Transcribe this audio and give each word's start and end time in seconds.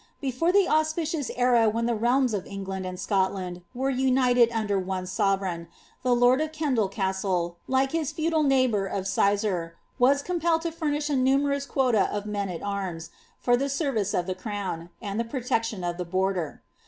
Before 0.19 0.51
the 0.51 0.67
auspicious 0.67 1.29
era 1.35 1.69
when 1.69 1.85
the 1.85 1.93
realms 1.93 2.33
of 2.33 2.47
Eng 2.47 2.63
land 2.63 2.87
and 2.87 2.99
Scotland 2.99 3.61
were 3.75 3.91
united 3.91 4.49
under 4.51 4.79
one 4.79 5.05
sovereign, 5.05 5.67
the 6.01 6.15
lord 6.15 6.41
of 6.41 6.51
Kendal 6.51 6.89
Castle, 6.89 7.57
like 7.67 7.91
his 7.91 8.11
feudal 8.11 8.41
neighbour 8.41 8.87
of 8.87 9.05
Sizergh, 9.05 9.73
was 9.99 10.23
compelled 10.23 10.63
to 10.63 10.71
furnish 10.71 11.07
a 11.11 11.15
numerous 11.15 11.67
quota 11.67 12.09
of 12.11 12.25
men 12.25 12.49
at 12.49 12.63
arms, 12.63 13.11
for 13.37 13.55
the 13.55 13.69
service 13.69 14.15
of 14.15 14.25
the 14.25 14.33
crown, 14.33 14.89
and 15.03 15.19
the 15.19 15.23
protection 15.23 15.83
of 15.83 15.97
the 15.97 16.05
border. 16.05 16.63